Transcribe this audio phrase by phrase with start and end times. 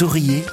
[0.00, 0.46] Souriez,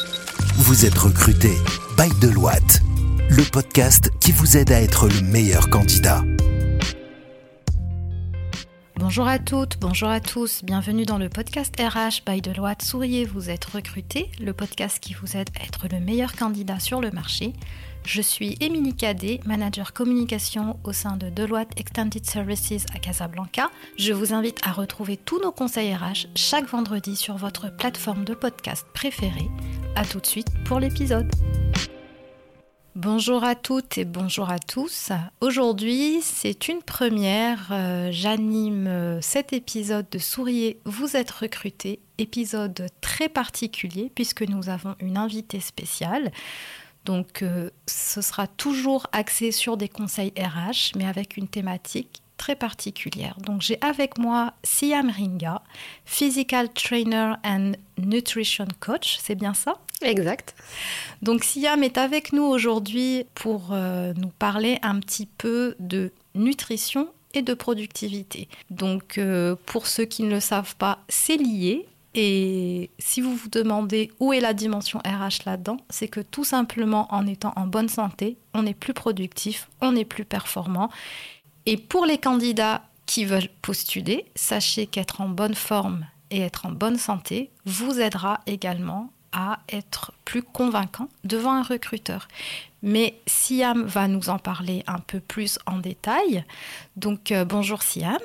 [0.58, 1.52] vous êtes recruté
[1.98, 2.82] by Deloitte,
[3.30, 6.22] le podcast qui vous aide à être le meilleur candidat.
[8.98, 12.82] Bonjour à toutes, bonjour à tous, bienvenue dans le podcast RH by Deloitte.
[12.82, 17.00] Souriez, vous êtes recruté, le podcast qui vous aide à être le meilleur candidat sur
[17.00, 17.54] le marché.
[18.08, 23.70] Je suis Émilie Cadet, manager communication au sein de Deloitte Extended Services à Casablanca.
[23.98, 28.34] Je vous invite à retrouver tous nos conseils RH chaque vendredi sur votre plateforme de
[28.34, 29.50] podcast préférée.
[29.98, 31.30] A tout de suite pour l'épisode.
[32.96, 35.10] Bonjour à toutes et bonjour à tous.
[35.42, 37.68] Aujourd'hui, c'est une première.
[37.72, 42.00] Euh, j'anime euh, cet épisode de Souriez, vous êtes recruté.
[42.20, 46.32] Épisode très particulier puisque nous avons une invitée spéciale.
[47.08, 52.56] Donc euh, ce sera toujours axé sur des conseils RH, mais avec une thématique très
[52.56, 53.38] particulière.
[53.46, 55.64] Donc j'ai avec moi Siam Ringa,
[56.04, 59.80] Physical Trainer and Nutrition Coach, c'est bien ça?
[60.02, 60.54] Exact.
[61.22, 67.08] Donc Siam est avec nous aujourd'hui pour euh, nous parler un petit peu de nutrition
[67.34, 68.50] et de productivité.
[68.70, 71.88] Donc euh, pour ceux qui ne le savent pas, c'est lié.
[72.20, 77.08] Et si vous vous demandez où est la dimension RH là-dedans, c'est que tout simplement
[77.14, 80.90] en étant en bonne santé, on est plus productif, on est plus performant.
[81.68, 86.72] Et pour les candidats qui veulent postuler, sachez qu'être en bonne forme et être en
[86.72, 92.28] bonne santé vous aidera également à être plus convaincant devant un recruteur.
[92.82, 96.46] Mais Siam va nous en parler un peu plus en détail.
[96.96, 98.18] Donc euh, bonjour Siam.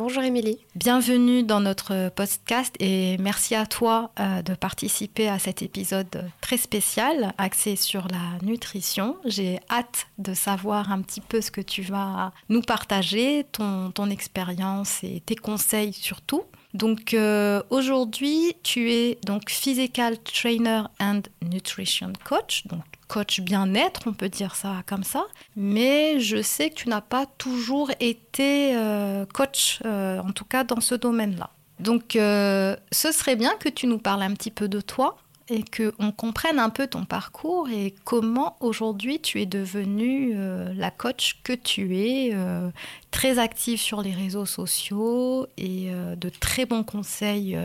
[0.00, 0.64] Bonjour Émilie.
[0.76, 6.56] Bienvenue dans notre podcast et merci à toi euh, de participer à cet épisode très
[6.56, 9.16] spécial axé sur la nutrition.
[9.24, 14.08] J'ai hâte de savoir un petit peu ce que tu vas nous partager, ton, ton
[14.08, 16.44] expérience et tes conseils surtout.
[16.74, 24.12] Donc euh, aujourd'hui, tu es donc physical trainer and nutrition coach, donc coach bien-être, on
[24.12, 25.24] peut dire ça comme ça.
[25.56, 30.64] Mais je sais que tu n'as pas toujours été euh, coach, euh, en tout cas
[30.64, 31.50] dans ce domaine-là.
[31.80, 32.76] Donc ce
[33.12, 35.16] serait bien que tu nous parles un petit peu de toi,
[35.50, 40.90] et qu'on comprenne un peu ton parcours et comment aujourd'hui tu es devenue euh, la
[40.90, 42.70] coach que tu es, euh,
[43.10, 47.58] très active sur les réseaux sociaux et euh, de très bons conseils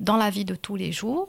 [0.00, 1.28] dans la vie de tous les jours.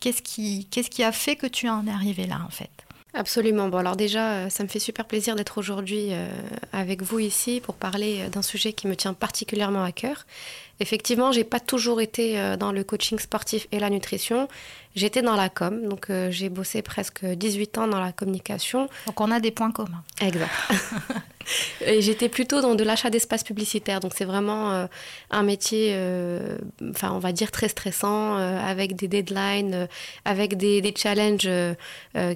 [0.00, 2.70] qu'est-ce, qui, qu'est-ce qui a fait que tu en es arrivée là en fait?
[3.16, 3.68] Absolument.
[3.68, 6.10] Bon, alors déjà, ça me fait super plaisir d'être aujourd'hui
[6.72, 10.26] avec vous ici pour parler d'un sujet qui me tient particulièrement à cœur.
[10.80, 14.48] Effectivement, j'ai pas toujours été dans le coaching sportif et la nutrition.
[14.96, 18.88] J'étais dans la com, donc euh, j'ai bossé presque 18 ans dans la communication.
[19.06, 20.04] Donc on a des points communs.
[20.20, 20.52] Exact.
[21.84, 24.86] et j'étais plutôt dans de l'achat d'espace publicitaire, donc c'est vraiment euh,
[25.30, 26.56] un métier, euh,
[26.90, 29.88] enfin on va dire très stressant, avec des deadlines,
[30.24, 31.48] avec des, des challenges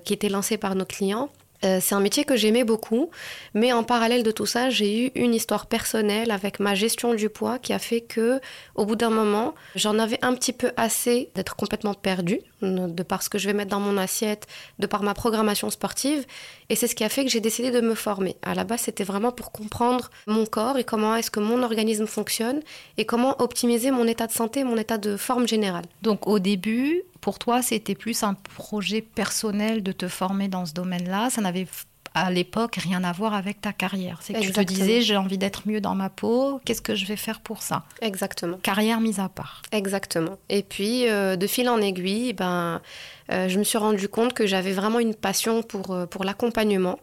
[0.04, 1.30] qui étaient lancés par nos clients.
[1.64, 3.10] Euh, c'est un métier que j'aimais beaucoup,
[3.54, 7.28] mais en parallèle de tout ça, j'ai eu une histoire personnelle avec ma gestion du
[7.28, 8.40] poids qui a fait que,
[8.74, 13.22] au bout d'un moment, j'en avais un petit peu assez d'être complètement perdue, de par
[13.22, 14.46] ce que je vais mettre dans mon assiette,
[14.78, 16.26] de par ma programmation sportive,
[16.68, 18.36] et c'est ce qui a fait que j'ai décidé de me former.
[18.42, 22.06] À la base, c'était vraiment pour comprendre mon corps et comment est-ce que mon organisme
[22.06, 22.60] fonctionne
[22.96, 25.84] et comment optimiser mon état de santé, mon état de forme générale.
[26.02, 30.72] Donc, au début, pour toi, c'était plus un projet personnel de te former dans ce
[30.74, 31.30] domaine-là.
[31.30, 31.66] Ça n'avait
[32.14, 34.18] à l'époque rien à voir avec ta carrière.
[34.22, 37.06] C'est que tu te disais, j'ai envie d'être mieux dans ma peau, qu'est-ce que je
[37.06, 37.84] vais faire pour ça?
[38.00, 38.58] Exactement.
[38.62, 39.62] Carrière mise à part.
[39.72, 40.38] Exactement.
[40.48, 42.80] Et puis, euh, de fil en aiguille, ben,
[43.30, 46.98] euh, je me suis rendu compte que j'avais vraiment une passion pour, euh, pour l'accompagnement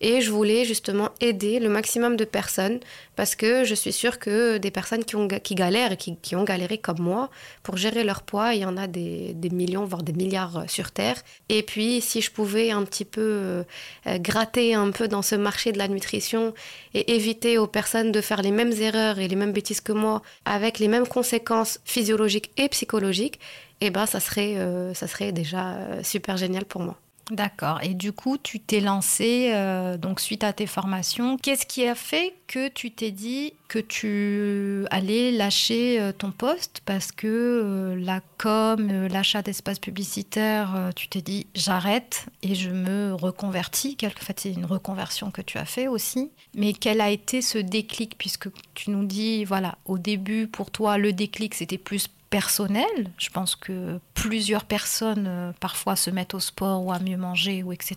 [0.00, 2.80] et je voulais justement aider le maximum de personnes
[3.14, 6.36] parce que je suis sûre que des personnes qui, ont, qui galèrent et qui, qui
[6.36, 7.30] ont galéré comme moi
[7.62, 10.90] pour gérer leur poids, il y en a des, des, millions, voire des milliards sur
[10.90, 11.16] Terre.
[11.48, 13.64] Et puis, si je pouvais un petit peu
[14.06, 16.54] gratter un peu dans ce marché de la nutrition
[16.94, 20.22] et éviter aux personnes de faire les mêmes erreurs et les mêmes bêtises que moi
[20.44, 23.40] avec les mêmes conséquences physiologiques et psychologiques,
[23.80, 26.96] eh ben, ça serait, euh, ça serait déjà euh, super génial pour moi.
[27.32, 27.80] D'accord.
[27.82, 31.36] Et du coup, tu t'es lancé euh, donc suite à tes formations.
[31.38, 36.82] Qu'est-ce qui a fait que tu t'es dit que tu allais lâcher ton poste?
[36.84, 43.96] Parce que la com, l'achat d'espace publicitaire, tu t'es dit j'arrête et je me reconvertis.
[44.04, 46.30] En fait, c'est une reconversion que tu as fait aussi.
[46.54, 48.16] Mais quel a été ce déclic?
[48.18, 52.06] Puisque tu nous dis voilà au début pour toi le déclic c'était plus
[52.36, 53.10] personnel.
[53.16, 57.62] Je pense que plusieurs personnes euh, parfois se mettent au sport ou à mieux manger
[57.62, 57.96] ou etc.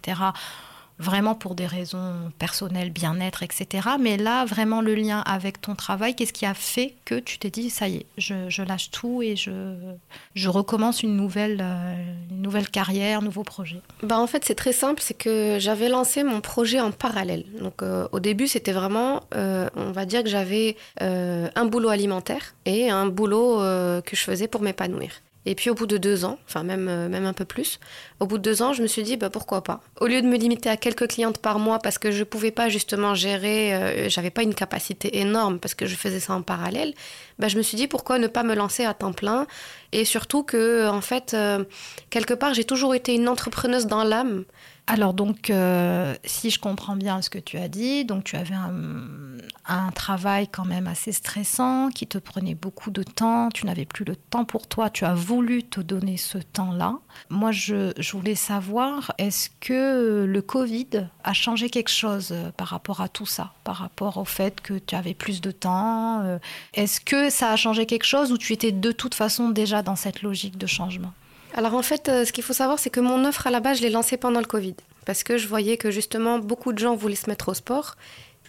[0.97, 3.89] vraiment pour des raisons personnelles, bien-être, etc.
[3.99, 7.49] Mais là, vraiment le lien avec ton travail, qu'est-ce qui a fait que tu t'es
[7.49, 13.21] dit, ça y est, je, lâche tout et je, recommence une nouvelle, euh, nouvelle carrière,
[13.21, 16.91] nouveau projet bah En fait, c'est très simple, c'est que j'avais lancé mon projet en
[16.91, 17.45] parallèle.
[17.59, 22.55] Donc euh, au début, c'était vraiment, euh, on va dire que j'avais un boulot alimentaire
[22.65, 25.11] et un boulot que je faisais pour m'épanouir.
[25.45, 27.79] Et puis au bout de deux ans, enfin même, euh, même un peu plus,
[28.19, 29.81] au bout de deux ans, je me suis dit bah, pourquoi pas?
[29.99, 32.51] Au lieu de me limiter à quelques clientes par mois parce que je ne pouvais
[32.51, 36.41] pas justement gérer, euh, j'avais pas une capacité énorme parce que je faisais ça en
[36.41, 36.93] parallèle,
[37.39, 39.47] bah, je me suis dit pourquoi ne pas me lancer à temps plein
[39.91, 41.63] et surtout que en fait euh,
[42.09, 44.45] quelque part j'ai toujours été une entrepreneuse dans l'âme.
[44.91, 48.55] Alors donc, euh, si je comprends bien ce que tu as dit, donc tu avais
[48.55, 54.03] un, travail quand même assez stressant qui te prenait beaucoup de temps, tu n'avais plus
[54.03, 56.95] le temps pour toi, tu as voulu te donner ce temps-là.
[57.29, 63.01] Moi, je, voulais savoir, est-ce que le Covid a changé quelque chose euh, par rapport
[63.01, 66.39] à tout ça, par rapport au fait que tu avais plus de temps
[66.73, 69.95] Est-ce que ça a changé quelque chose ou tu étais de toute façon déjà dans
[69.95, 71.13] cette logique de changement
[71.53, 73.77] alors en fait, euh, ce qu'il faut savoir, c'est que mon offre à la base,
[73.77, 74.75] je l'ai lancée pendant le Covid.
[75.05, 77.95] Parce que je voyais que justement, beaucoup de gens voulaient se mettre au sport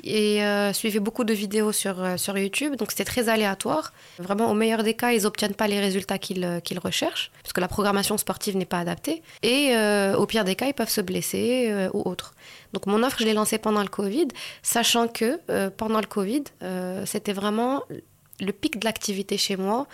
[0.02, 2.76] et euh, suivaient beaucoup de vidéos sur, euh, sur YouTube.
[2.76, 3.92] Donc c'était très aléatoire.
[4.18, 7.60] Vraiment, au meilleur des cas, ils n'obtiennent pas les résultats qu'ils qu'ils recherchent, parce que
[7.60, 9.22] la programmation sportive n'est pas adaptée.
[9.42, 9.74] Et
[10.16, 12.34] au pire des cas, ils peuvent se blesser ou autre.
[12.72, 14.28] Donc mon offre, je l'ai lancée pendant le Covid,
[14.62, 15.38] sachant que
[15.70, 16.44] pendant le Covid,
[17.04, 17.82] c'était vraiment
[18.40, 19.86] le pic de l'activité chez moi.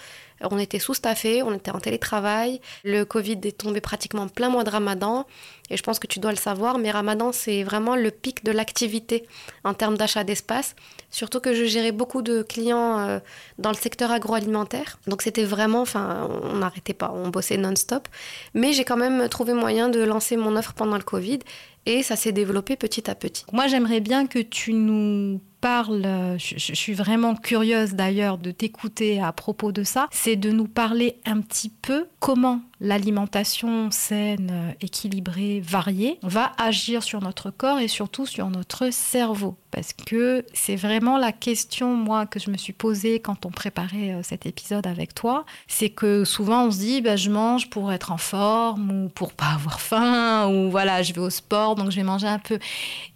[0.42, 2.60] On était sous-staffé, on était en télétravail.
[2.84, 5.26] Le Covid est tombé pratiquement plein mois de Ramadan.
[5.70, 8.52] Et je pense que tu dois le savoir, mais Ramadan, c'est vraiment le pic de
[8.52, 9.26] l'activité
[9.64, 10.76] en termes d'achat d'espace.
[11.10, 13.18] Surtout que je gérais beaucoup de clients euh,
[13.58, 14.98] dans le secteur agroalimentaire.
[15.06, 18.06] Donc c'était vraiment, enfin, on n'arrêtait pas, on bossait non-stop.
[18.54, 21.38] Mais j'ai quand même trouvé moyen de lancer mon offre pendant le Covid.
[21.86, 23.44] Et ça s'est développé petit à petit.
[23.52, 29.32] Moi, j'aimerais bien que tu nous parles, je, suis vraiment curieuse d'ailleurs de t'écouter à
[29.32, 36.18] propos de ça, c'est de nous parler un petit peu comment l'alimentation saine, équilibrée, variée
[36.22, 39.56] va agir sur notre corps et surtout sur notre cerveau.
[39.70, 44.14] Parce que c'est vraiment la question, moi, que je me suis posée quand on préparait
[44.14, 45.44] euh, cet épisode avec toi.
[45.66, 49.34] C'est que souvent on se dit, bah, je mange pour être en forme ou pour
[49.34, 52.58] pas avoir faim ou voilà, je vais au sport donc je vais manger un peu.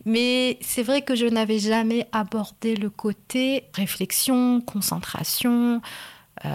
[0.05, 5.79] Mais c'est vrai que je n'avais jamais abordé le côté réflexion, concentration, euh,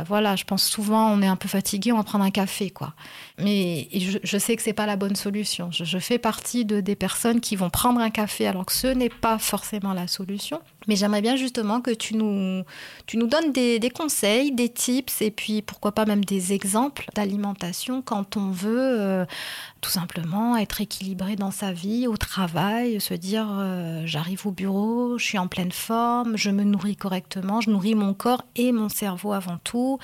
[0.08, 2.94] voilà, je pense souvent on est un peu fatigué, on va prendre un café, quoi.
[3.38, 5.70] Mais je, sais que c'est pas la bonne solution.
[5.70, 9.10] Je, fais partie de des personnes qui vont prendre un café alors que ce n'est
[9.10, 10.62] pas forcément la solution.
[10.88, 12.64] Mais j'aimerais bien justement que tu nous,
[13.08, 18.02] tu nous donnes des, conseils, des tips et puis pourquoi pas même des exemples d'alimentation
[18.02, 19.26] quand on veut euh,
[19.82, 25.18] tout simplement être équilibré dans sa vie, au travail, se dire euh, j'arrive au bureau,
[25.18, 28.88] je suis en pleine forme, je me nourris correctement, je nourris mon corps et mon
[28.88, 30.00] cerveau avant tout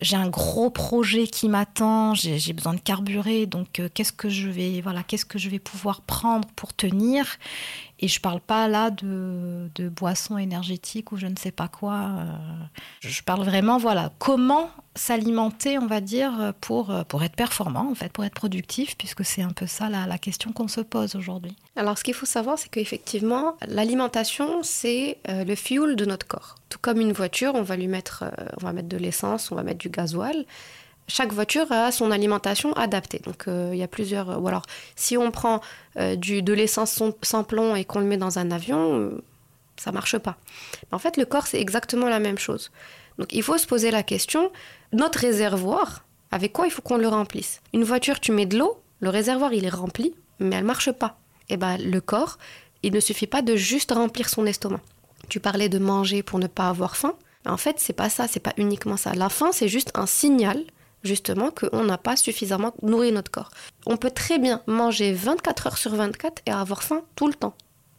[0.00, 4.48] j'ai un gros projet qui m'attend, j'ai besoin de carburer, donc euh, qu'est-ce que je
[4.48, 7.26] vais, voilà, qu'est-ce que je vais pouvoir prendre pour tenir?
[8.00, 11.94] Et je parle pas là de, de boissons énergétiques ou je ne sais pas quoi.
[11.94, 12.24] Euh,
[13.00, 18.10] je parle vraiment, voilà, comment s'alimenter, on va dire, pour, pour être performant, en fait,
[18.10, 21.56] pour être productif, puisque c'est un peu ça la, la question qu'on se pose aujourd'hui.
[21.76, 26.56] Alors, ce qu'il faut savoir, c'est qu'effectivement, l'alimentation, c'est euh, le fuel de notre corps.
[26.68, 29.56] Tout comme une voiture, on va lui mettre, euh, on va mettre de l'essence, on
[29.56, 30.44] va mettre du gasoil.
[31.10, 33.20] Chaque voiture a son alimentation adaptée.
[33.24, 34.40] Donc, euh, il y a plusieurs.
[34.40, 34.62] Ou alors,
[34.96, 35.60] si on prend
[36.16, 39.10] du, de l'essence sans plomb et qu'on le met dans un avion,
[39.76, 40.36] ça marche pas.
[40.92, 42.70] en fait, le corps, c'est exactement la même chose.
[43.18, 44.50] Donc, il faut se poser la question
[44.92, 47.60] notre réservoir, avec quoi il faut qu'on le remplisse?
[47.72, 51.18] Une voiture, tu mets de l'eau, le réservoir, il est rempli, mais elle marche pas.
[51.48, 52.38] Et eh ben, le corps,
[52.82, 54.80] il ne suffit pas de juste remplir son estomac.
[55.28, 57.14] Tu parlais de manger pour ne pas avoir faim.
[57.46, 59.14] En fait, c'est pas ça, c'est pas uniquement ça.
[59.14, 60.62] La faim, c'est juste un signal
[61.02, 63.50] justement qu'on n'a pas suffisamment nourri notre corps.
[63.86, 67.54] On peut très bien manger 24 heures sur 24 et avoir faim tout le temps.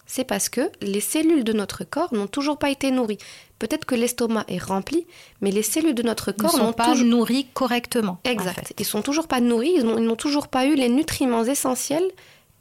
[0.05, 3.17] C'est parce que les cellules de notre corps n'ont toujours pas été nourries.
[3.60, 5.08] Peut-être que l'estomac est rempli,
[5.39, 7.08] mais les cellules de notre corps n'ont pas toujours...
[7.08, 8.20] nourries correctement.
[8.25, 8.74] Exact.
[8.77, 12.12] Ils sont toujours pas nourris, ils n'ont toujours pas eu les nutriments essentiels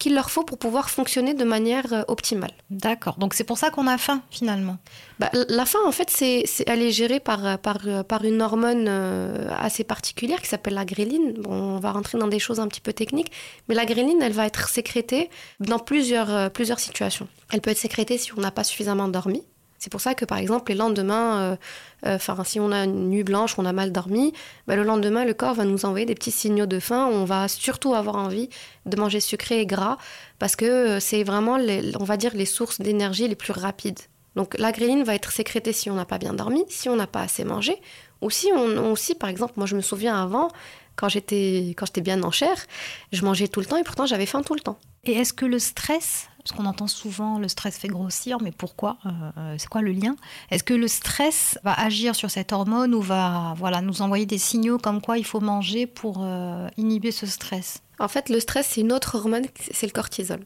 [0.00, 2.50] qu'il leur faut pour pouvoir fonctionner de manière euh, optimale.
[2.70, 3.18] D'accord.
[3.18, 4.78] Donc c'est pour ça qu'on a faim finalement.
[5.20, 8.40] Bah, la faim, en fait, c'est, elle est gérée par, euh, par, euh, par une
[8.40, 11.34] hormone assez particulière qui s'appelle la gréline.
[11.34, 13.30] Bon, on va rentrer dans des choses un petit peu techniques,
[13.68, 15.28] mais la gréline, elle va être sécrétée
[15.60, 17.28] dans plusieurs, plusieurs situations.
[17.52, 19.42] Elle peut être sécrétée si on n'a pas suffisamment dormi.
[19.82, 21.56] C'est pour ça que par exemple les lendemains,
[22.04, 24.34] enfin si on a une nuit blanche, on a mal dormi,
[24.66, 27.08] bah, le lendemain le corps va nous envoyer des petits signaux de faim.
[27.10, 28.50] On va surtout avoir envie
[28.84, 29.96] de manger sucré et gras
[30.38, 31.58] parce que c'est vraiment,
[31.98, 34.00] on va dire, les sources d'énergie les plus rapides.
[34.36, 37.06] Donc la gréline va être sécrétée si on n'a pas bien dormi, si on n'a
[37.06, 37.80] pas assez mangé,
[38.20, 40.50] ou si on, aussi, par exemple, moi je me souviens avant,
[41.00, 42.54] quand j'étais quand j'étais bien en chair,
[43.10, 44.78] je mangeais tout le temps et pourtant j'avais faim tout le temps.
[45.04, 48.98] Et est-ce que le stress, parce qu'on entend souvent le stress fait grossir, mais pourquoi
[49.06, 50.14] euh, C'est quoi le lien?
[50.50, 54.36] Est-ce que le stress va agir sur cette hormone ou va voilà nous envoyer des
[54.36, 57.80] signaux comme quoi il faut manger pour euh, inhiber ce stress?
[57.98, 60.40] En fait, le stress c'est une autre hormone, c'est le cortisol.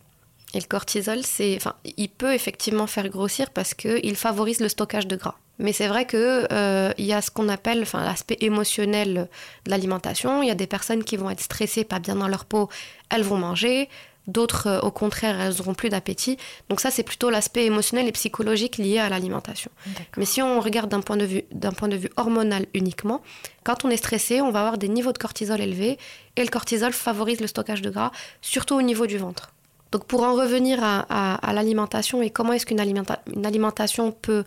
[0.55, 5.09] Et le cortisol, c'est, enfin, il peut effectivement faire grossir parce qu'il favorise le stockage
[5.09, 5.35] de gras.
[5.59, 9.29] Mais c'est vrai qu'il euh, y a ce qu'on appelle enfin, l'aspect émotionnel
[9.65, 10.43] de l'alimentation.
[10.43, 12.69] Il y a des personnes qui vont être stressées, pas bien dans leur peau,
[13.11, 13.89] elles vont manger.
[14.27, 16.39] D'autres, euh, au contraire, elles n'auront plus d'appétit.
[16.69, 19.71] Donc ça, c'est plutôt l'aspect émotionnel et psychologique lié à l'alimentation.
[20.17, 23.23] Mais si on regarde d'un point, de vue, d'un point de vue hormonal uniquement,
[23.65, 25.99] quand on est stressé, on va avoir des niveaux de cortisol élevés.
[26.37, 29.54] Et le cortisol favorise le stockage de gras, surtout au niveau du ventre.
[29.95, 34.43] Donc pour en revenir à, l'alimentation et comment est-ce qu'une alimentation peut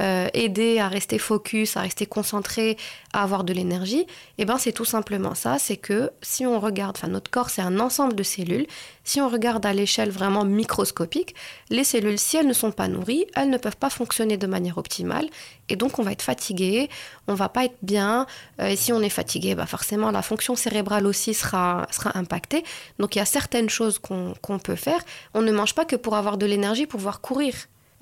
[0.00, 2.76] euh, aider à rester focus, à rester concentré,
[3.12, 4.06] à avoir de l'énergie,
[4.38, 7.62] eh ben c'est tout simplement ça, c'est que si on regarde, enfin notre corps c'est
[7.62, 8.66] un ensemble de cellules,
[9.04, 11.36] si on regarde à l'échelle vraiment microscopique,
[11.70, 14.78] les cellules si elles ne sont pas nourries, elles ne peuvent pas fonctionner de manière
[14.78, 15.28] optimale,
[15.68, 16.90] et donc on va être fatigué,
[17.28, 18.26] on va pas être bien,
[18.60, 22.64] euh, et si on est fatigué, bah forcément la fonction cérébrale aussi sera impactée,
[22.98, 25.00] donc il y a certaines choses qu'on peut faire,
[25.34, 27.54] on ne mange pas que pour avoir de l'énergie pour pouvoir courir,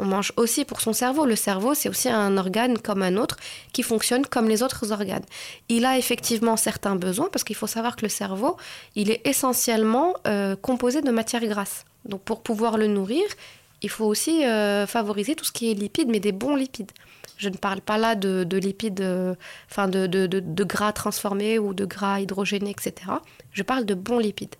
[0.02, 1.24] on mange aussi pour son cerveau.
[1.26, 3.36] Le cerveau, c'est aussi un organe comme un autre
[3.72, 5.24] qui fonctionne comme les autres organes.
[5.68, 8.56] Il a effectivement certains besoins parce qu'il faut savoir que le cerveau,
[8.96, 11.84] il est essentiellement euh, composé de matière grasse.
[12.04, 13.24] Donc pour pouvoir le nourrir,
[13.80, 16.90] il faut aussi euh, favoriser tout ce qui est lipides, mais des bons lipides.
[17.36, 19.34] Je ne parle pas là de, lipides, euh,
[19.70, 22.94] enfin de, de, gras transformés ou de gras hydrogénés, etc.
[23.52, 24.54] Je parle de bons lipides.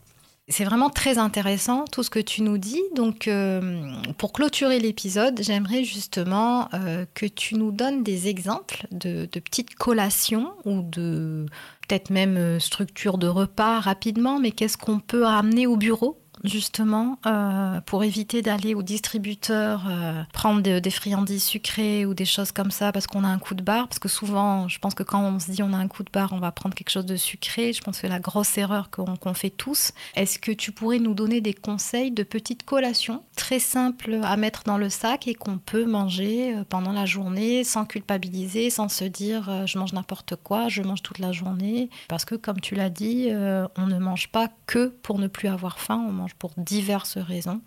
[0.49, 2.83] C'est vraiment très intéressant tout ce que tu nous dis.
[2.97, 9.27] Donc, euh, pour clôturer l'épisode, j'aimerais justement euh, que tu nous donnes des exemples de,
[9.27, 11.47] petites collations ou de
[11.87, 17.19] peut-être même euh, structures de repas rapidement, mais qu'est-ce qu'on peut ramener au bureau justement,
[17.27, 22.71] euh, pour éviter d'aller au distributeur euh, prendre des friandises sucrées ou des choses comme
[22.71, 23.89] ça parce qu'on a un coup de barre.
[23.89, 26.11] Parce que souvent, je pense que quand on se dit on a un coup de
[26.11, 27.73] barre, on va prendre quelque chose de sucré.
[27.73, 29.93] Je pense que c'est la grosse erreur qu'on fait tous.
[30.17, 34.63] Est-ce que tu pourrais nous donner des conseils de petites collations très simples à mettre
[34.65, 39.05] dans le sac et qu'on peut manger euh, pendant la journée sans culpabiliser, sans se
[39.05, 42.91] dire je mange n'importe quoi, je mange toute la journée Parce que comme tu l'as
[42.91, 43.29] dit,
[43.77, 47.61] on ne mange pas que pour ne plus avoir faim, on mange pour diverses raisons.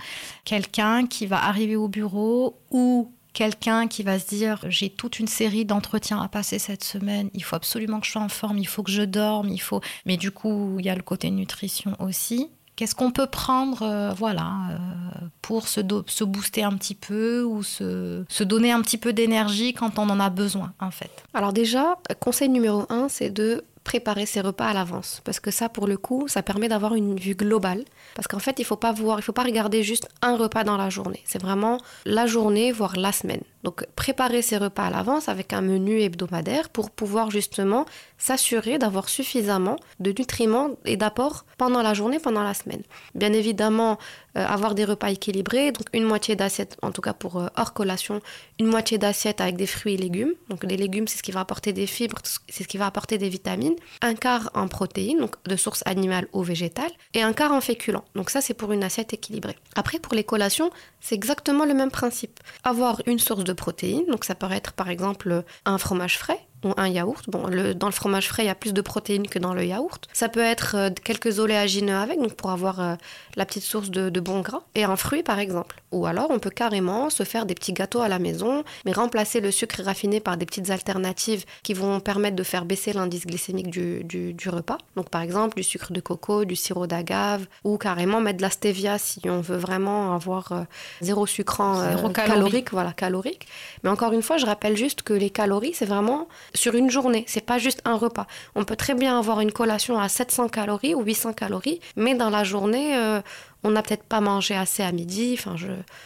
[0.43, 5.27] Quelqu'un qui va arriver au bureau ou quelqu'un qui va se dire j'ai toute une
[5.27, 8.67] série d'entretiens à passer cette semaine, il faut absolument que je sois en forme, il
[8.67, 9.81] faut que je dorme, il faut.
[10.05, 12.49] Mais du coup, il y a le côté nutrition aussi.
[12.75, 17.63] Qu'est-ce qu'on peut prendre, euh, voilà, euh, pour se, se, booster un petit peu ou
[17.63, 21.23] se, se donner un petit peu d'énergie quand on en a besoin, en fait?
[21.33, 25.21] Alors déjà, conseil numéro un, c'est de préparer ses repas à l'avance.
[25.23, 27.85] Parce que ça, pour le coup, ça permet d'avoir une vue globale.
[28.15, 30.65] Parce qu'en fait, il ne faut pas voir, il faut pas regarder juste un repas
[30.65, 31.21] dans la journée.
[31.25, 33.43] C'est vraiment la journée, voire la semaine.
[33.65, 37.85] Donc, préparer ses repas à l'avance avec un menu hebdomadaire pour pouvoir justement
[38.19, 42.83] s'assurer d'avoir suffisamment de nutriments et d'apports pendant la journée, pendant la semaine.
[43.15, 43.97] Bien évidemment,
[44.37, 47.73] euh, avoir des repas équilibrés, donc une moitié d'assiette, en tout cas pour euh, hors
[47.73, 48.21] collation,
[48.59, 50.33] une moitié d'assiette avec des fruits et légumes.
[50.49, 52.17] Donc les légumes, c'est ce qui va apporter des fibres,
[52.47, 53.75] c'est ce qui va apporter des vitamines.
[54.01, 58.05] Un quart en protéines, donc de source animale ou végétale, et un quart en féculents.
[58.13, 59.55] Donc ça, c'est pour une assiette équilibrée.
[59.75, 60.69] Après, pour les collations,
[60.99, 62.39] c'est exactement le même principe.
[62.63, 66.39] Avoir une source de protéines, donc ça peut être par exemple un fromage frais,
[66.77, 67.29] un yaourt.
[67.29, 69.65] Bon, le, dans le fromage frais, il y a plus de protéines que dans le
[69.65, 70.07] yaourt.
[70.13, 72.95] Ça peut être euh, quelques oléagineux avec, donc pour avoir euh,
[73.35, 74.61] la petite source de, de bon gras.
[74.75, 75.81] Et un fruit, par exemple.
[75.91, 79.39] Ou alors, on peut carrément se faire des petits gâteaux à la maison, mais remplacer
[79.39, 83.69] le sucre raffiné par des petites alternatives qui vont permettre de faire baisser l'indice glycémique
[83.69, 84.77] du, du, repas.
[84.95, 88.49] Donc, par exemple, du sucre de coco, du sirop d'agave, ou carrément mettre de la
[88.49, 90.61] stevia si on veut vraiment avoir euh,
[91.01, 91.81] zéro sucrant
[92.13, 93.47] calorique, voilà, calorique.
[93.83, 97.25] Mais encore une fois, je rappelle juste que les calories, c'est vraiment sur une journée.
[97.27, 98.27] C'est pas juste un repas.
[98.55, 102.29] On peut très bien avoir une collation à 700 calories ou 800 calories, mais dans
[102.29, 103.21] la journée, euh,
[103.63, 105.35] on n'a peut-être pas mangé assez à midi.
[105.37, 105.55] Enfin,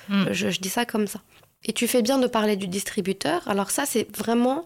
[0.10, 0.25] hmm.
[0.32, 1.22] je, je, dis ça comme ça.
[1.65, 3.48] Et tu fais bien de parler du distributeur.
[3.48, 4.65] Alors ça, c'est vraiment,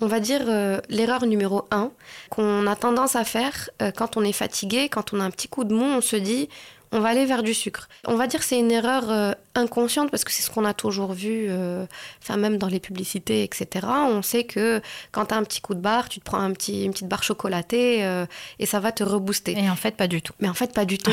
[0.00, 1.90] on va dire, euh, l'erreur numéro un
[2.30, 5.48] qu'on a tendance à faire euh, quand on est fatigué, quand on a un petit
[5.48, 6.48] coup de mou, on se dit,
[6.92, 7.88] on va aller vers du sucre.
[8.06, 11.12] On va dire que c'est une erreur inconsciente parce que c'est ce qu'on a toujours
[11.12, 11.86] vu, euh,
[12.22, 13.86] enfin même dans les publicités, etc.
[14.08, 14.80] On sait que
[15.12, 17.08] quand tu as un petit coup de barre, tu te prends un petit, une petite
[17.08, 18.26] barre chocolatée euh,
[18.58, 19.56] et ça va te rebooster.
[19.58, 20.32] Et en fait, pas du tout.
[20.40, 21.12] Mais en fait, pas du tout.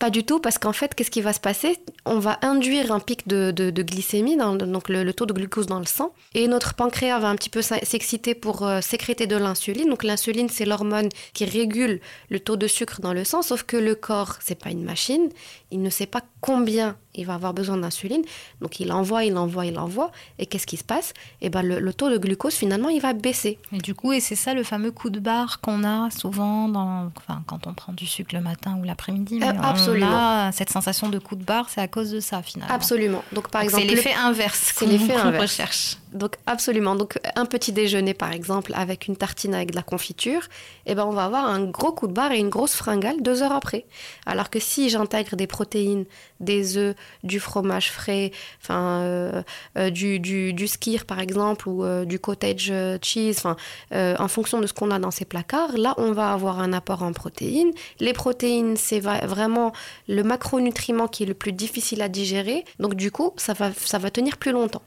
[0.00, 1.76] Pas du tout, parce qu'en fait, qu'est-ce qui va se passer?
[2.06, 5.78] On va induire un pic de, de, glycémie, dans, donc le, taux de glucose dans
[5.78, 9.90] le sang, et notre pancréas va un petit peu s'exciter pour euh, sécréter de l'insuline.
[9.90, 13.76] Donc l'insuline, c'est l'hormone qui régule le taux de sucre dans le sang, sauf que
[13.76, 15.28] le corps, c'est pas une machine,
[15.70, 18.22] il ne sait pas combien il va avoir besoin d'insuline.
[18.60, 20.10] Donc il envoie, il envoie, il envoie.
[20.38, 21.12] Et qu'est-ce qui se passe?
[21.40, 23.58] Eh ben le, taux de glucose finalement il va baisser.
[23.72, 27.10] Et du coup, et c'est ça le fameux coup de barre qu'on a souvent dans,
[27.16, 29.40] enfin, quand on prend du sucre le matin ou l'après-midi.
[29.42, 30.50] Euh, absolument.
[30.52, 32.74] cette sensation de coup de barre, c'est à cause de ça finalement.
[32.74, 33.24] Absolument.
[33.32, 34.72] Donc par exemple, c'est l'effet inverse.
[34.76, 35.42] C'est l'effet inverse.
[35.42, 35.96] recherche.
[36.12, 36.94] Donc absolument.
[36.96, 40.42] Donc un petit déjeuner par exemple avec une tartine avec de la confiture,
[40.86, 43.42] eh ben on va avoir un gros coup de barre et une grosse fringale deux
[43.42, 43.84] heures après.
[44.26, 46.04] Alors que si j'intègre des protéines,
[46.40, 49.42] des œufs, du fromage frais, enfin euh,
[49.78, 53.56] euh, du, du, du, skir par exemple ou euh, du cottage cheese, enfin
[53.92, 57.02] en fonction de ce qu'on a dans ces placards, là on va avoir un apport
[57.02, 57.72] en protéines.
[58.00, 59.72] Les protéines c'est vraiment
[60.08, 62.64] le macronutriment qui est le plus difficile à digérer.
[62.78, 64.82] Donc du coup ça va ça va tenir plus longtemps.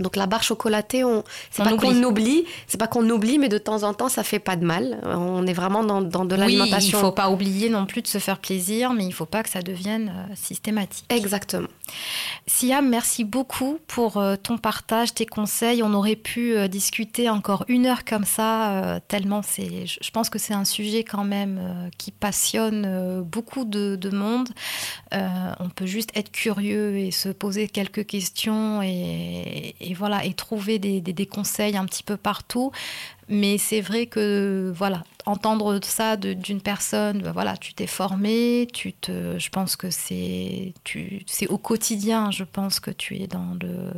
[0.00, 3.58] Donc la barre chocolatée, on, c'est pas qu'on oublie, c'est pas qu'on oublie, mais de
[3.58, 5.00] temps en temps, ça fait pas de mal.
[5.04, 6.98] On est vraiment dans, dans de l'alimentation.
[6.98, 9.42] Oui, il faut pas oublier non plus de se faire plaisir, mais il faut pas
[9.42, 11.04] que ça devienne euh, systématique.
[11.10, 11.68] Exactement.
[12.46, 15.82] Siam, merci beaucoup pour euh, ton partage, tes conseils.
[15.82, 19.86] On aurait pu euh, discuter encore une heure comme ça, tellement c'est.
[19.86, 24.48] Je pense que c'est un sujet quand même qui passionne beaucoup de, de monde.
[25.12, 30.78] on peut juste être curieux et se poser quelques questions et et voilà et trouver
[30.78, 32.72] des, des, conseils un petit peu partout.
[33.28, 38.92] Mais c'est vrai que voilà, entendre ça d'une personne, ben voilà, tu t'es formé, tu
[38.92, 40.74] te, je pense que c'est
[41.26, 43.92] c'est au quotidien, je pense que tu es dans le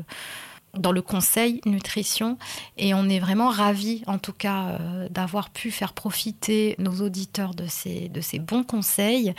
[0.76, 2.38] dans le conseil nutrition
[2.79, 7.55] et on est vraiment ravis en tout cas euh, d'avoir pu faire profiter nos auditeurs
[7.55, 9.35] de ces, de ces bons conseils.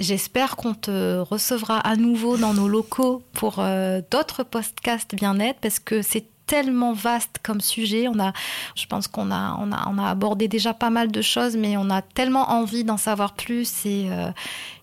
[0.00, 5.78] J'espère qu'on te recevra à nouveau dans nos locaux pour euh, d'autres podcasts bien-être parce
[5.78, 8.08] que c'est tellement vaste comme sujet.
[8.08, 8.32] On a,
[8.74, 11.76] je pense qu'on a, on a, on a abordé déjà pas mal de choses, mais
[11.76, 14.30] on a tellement envie d'en savoir plus et, euh,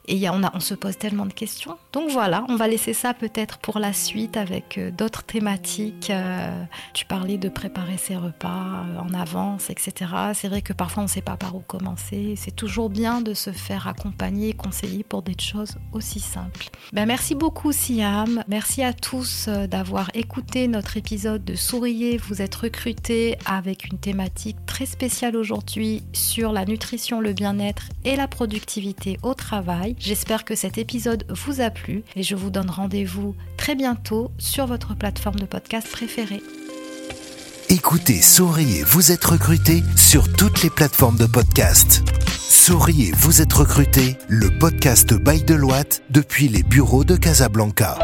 [0.08, 1.78] et on, se pose tellement de questions.
[1.94, 6.10] Donc voilà, on va laisser ça peut-être pour la suite avec euh, d'autres thématiques.
[6.10, 10.12] Euh, tu parlais de préparer ses repas euh, en avance, etc.
[10.34, 12.36] C'est vrai que parfois on ne sait pas par où commencer.
[12.38, 16.70] C'est toujours bien de se faire accompagner et conseiller pour des choses aussi simples.
[16.94, 18.44] Ben, merci beaucoup Siam.
[18.48, 24.58] Merci à tous d'avoir écouté notre épisode de Souriez, vous êtes recrutés avec une thématique
[24.66, 29.95] très spéciale aujourd'hui sur la nutrition, le bien-être et la productivité au travail.
[30.00, 34.68] J'espère que cet épisode vous a plu et je vous donne rendez-vous très bientôt sur
[34.68, 36.42] votre plateforme de podcast préférée.
[37.70, 42.04] Écoutez, souriez, vous êtes recruté sur toutes les plateformes de podcast.
[42.38, 47.98] Souriez, vous êtes recruté, le podcast Bail de Loite depuis les bureaux de Casablanca.